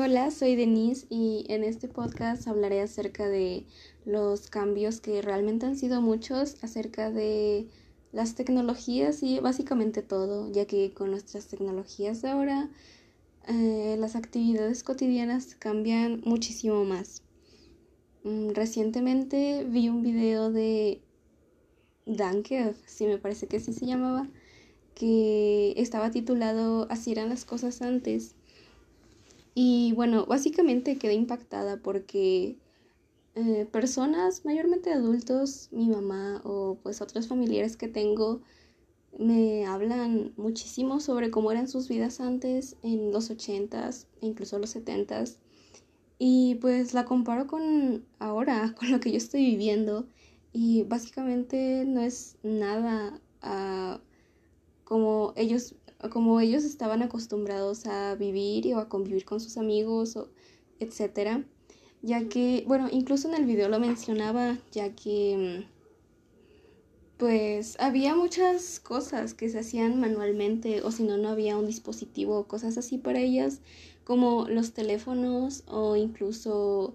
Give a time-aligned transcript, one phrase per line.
[0.00, 3.66] Hola, soy Denise y en este podcast hablaré acerca de
[4.04, 7.66] los cambios que realmente han sido muchos acerca de
[8.12, 12.70] las tecnologías y básicamente todo, ya que con nuestras tecnologías de ahora
[13.48, 17.24] eh, las actividades cotidianas cambian muchísimo más.
[18.22, 21.02] Mm, recientemente vi un video de
[22.06, 24.28] Danke, si me parece que así se llamaba,
[24.94, 28.36] que estaba titulado Así eran las cosas antes
[29.54, 32.58] y bueno, básicamente quedé impactada porque
[33.34, 38.42] eh, personas, mayormente adultos, mi mamá o pues otros familiares que tengo,
[39.18, 44.70] me hablan muchísimo sobre cómo eran sus vidas antes, en los ochentas e incluso los
[44.70, 45.38] setentas.
[46.18, 50.08] Y pues la comparo con ahora, con lo que yo estoy viviendo.
[50.52, 54.00] Y básicamente no es nada uh,
[54.84, 55.76] como ellos
[56.10, 60.28] como ellos estaban acostumbrados a vivir o a convivir con sus amigos, o
[60.78, 61.44] etcétera,
[62.02, 65.66] ya que, bueno, incluso en el video lo mencionaba, ya que
[67.18, 72.38] pues había muchas cosas que se hacían manualmente o si no, no había un dispositivo
[72.38, 73.60] o cosas así para ellas,
[74.04, 76.94] como los teléfonos o incluso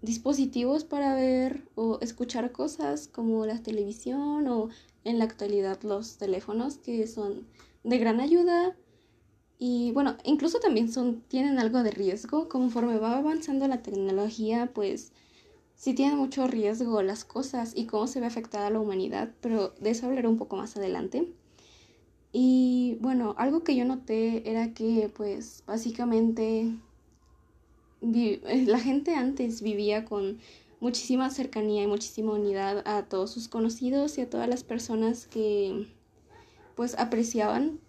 [0.00, 4.70] dispositivos para ver o escuchar cosas como la televisión o
[5.04, 7.46] en la actualidad los teléfonos que son
[7.86, 8.76] de gran ayuda
[9.58, 12.48] y bueno, incluso también son, tienen algo de riesgo.
[12.48, 15.12] Conforme va avanzando la tecnología, pues
[15.74, 19.90] sí tienen mucho riesgo las cosas y cómo se ve afectada la humanidad, pero de
[19.90, 21.32] eso hablaré un poco más adelante.
[22.32, 26.76] Y bueno, algo que yo noté era que pues básicamente
[28.02, 30.38] la gente antes vivía con
[30.80, 35.86] muchísima cercanía y muchísima unidad a todos sus conocidos y a todas las personas que
[36.76, 37.80] pues apreciaban,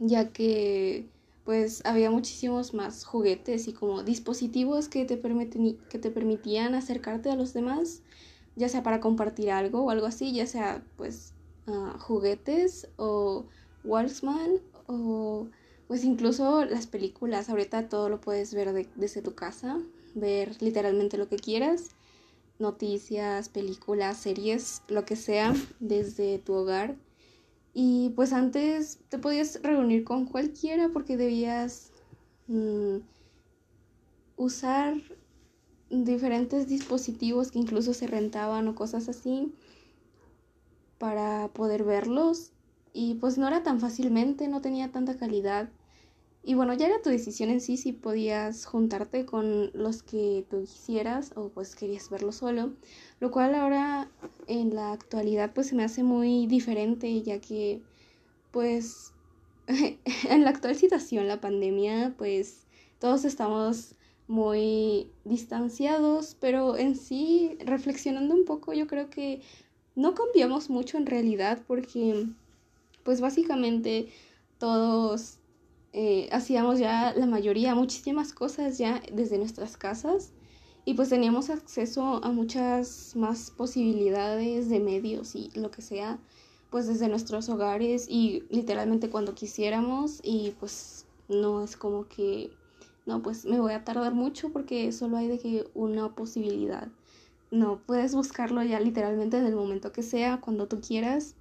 [0.00, 1.06] ya que
[1.44, 5.20] pues había muchísimos más juguetes y como dispositivos que te,
[5.88, 8.02] que te permitían acercarte a los demás,
[8.56, 11.34] ya sea para compartir algo o algo así, ya sea pues
[11.68, 13.46] ah, juguetes o
[13.84, 15.46] Walkman o
[15.86, 19.78] pues incluso las películas, ahorita todo lo puedes ver desde tu casa,
[20.16, 21.90] ver literalmente lo que quieras,
[22.58, 26.96] noticias, películas, series, lo que sea, desde tu hogar
[27.78, 31.92] y pues antes te podías reunir con cualquiera porque debías
[32.46, 33.00] mm,
[34.36, 34.94] usar
[35.90, 39.52] diferentes dispositivos que incluso se rentaban o cosas así
[40.96, 42.54] para poder verlos.
[42.94, 45.68] Y pues no era tan fácilmente, no tenía tanta calidad.
[46.48, 50.60] Y bueno, ya era tu decisión en sí si podías juntarte con los que tú
[50.60, 52.72] quisieras o pues querías verlo solo,
[53.18, 54.08] lo cual ahora
[54.46, 57.82] en la actualidad pues se me hace muy diferente ya que
[58.52, 59.12] pues
[59.66, 62.68] en la actual situación, la pandemia, pues
[63.00, 63.96] todos estamos
[64.28, 69.40] muy distanciados, pero en sí, reflexionando un poco, yo creo que
[69.96, 72.28] no cambiamos mucho en realidad porque
[73.02, 74.12] pues básicamente
[74.58, 75.35] todos
[75.98, 80.34] eh, hacíamos ya la mayoría, muchísimas cosas ya desde nuestras casas
[80.84, 86.18] y pues teníamos acceso a muchas más posibilidades de medios y lo que sea,
[86.68, 92.50] pues desde nuestros hogares y literalmente cuando quisiéramos y pues no es como que,
[93.06, 96.88] no, pues me voy a tardar mucho porque solo hay de que una posibilidad.
[97.50, 101.36] No, puedes buscarlo ya literalmente en el momento que sea, cuando tú quieras.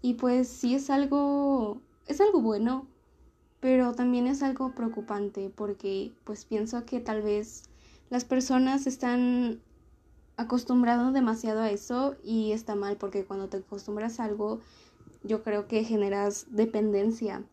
[0.00, 2.88] Y pues sí es algo, es algo bueno,
[3.62, 7.62] pero también es algo preocupante porque pues pienso que tal vez
[8.10, 9.60] las personas están
[10.36, 14.58] acostumbrados demasiado a eso y está mal porque cuando te acostumbras a algo
[15.22, 17.44] yo creo que generas dependencia.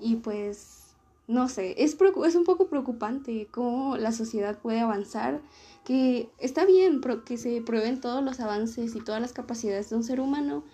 [0.00, 0.94] Y pues
[1.26, 5.42] no sé, es, es un poco preocupante cómo la sociedad puede avanzar,
[5.84, 10.04] que está bien que se prueben todos los avances y todas las capacidades de un
[10.04, 10.64] ser humano,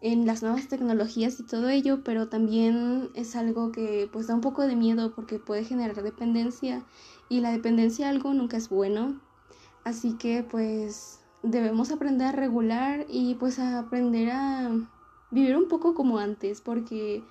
[0.00, 4.40] en las nuevas tecnologías y todo ello, pero también es algo que pues da un
[4.40, 6.82] poco de miedo porque puede generar dependencia
[7.28, 9.20] y la dependencia a algo nunca es bueno.
[9.84, 14.70] Así que pues debemos aprender a regular y pues a aprender a
[15.30, 17.22] vivir un poco como antes porque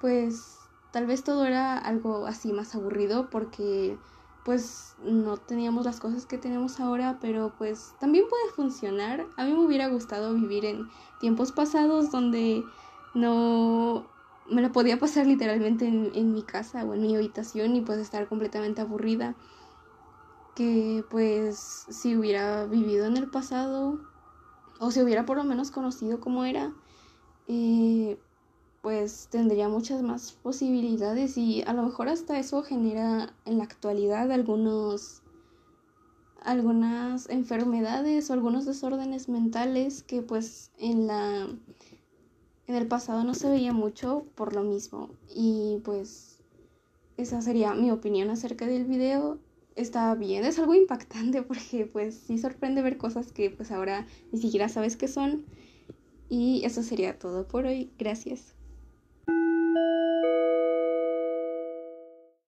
[0.00, 0.58] pues
[0.92, 3.96] tal vez todo era algo así más aburrido porque
[4.44, 9.26] pues no teníamos las cosas que tenemos ahora, pero pues también puede funcionar.
[9.36, 10.88] A mí me hubiera gustado vivir en
[11.20, 12.64] tiempos pasados donde
[13.14, 14.06] no
[14.50, 17.98] me lo podía pasar literalmente en, en mi casa o en mi habitación y pues
[17.98, 19.34] estar completamente aburrida.
[20.54, 21.58] Que pues
[21.88, 23.98] si hubiera vivido en el pasado
[24.80, 26.72] o si hubiera por lo menos conocido cómo era,
[27.48, 28.18] eh,
[28.82, 34.30] pues tendría muchas más posibilidades y a lo mejor hasta eso genera en la actualidad
[34.30, 35.22] algunos
[36.42, 41.48] algunas enfermedades o algunos desórdenes mentales que pues en la
[42.66, 45.10] en el pasado no se veía mucho por lo mismo.
[45.34, 46.38] Y pues
[47.16, 49.38] esa sería mi opinión acerca del video.
[49.74, 54.38] Está bien es algo impactante porque pues sí sorprende ver cosas que pues ahora ni
[54.40, 55.44] siquiera sabes qué son.
[56.28, 57.90] Y eso sería todo por hoy.
[57.98, 58.57] Gracias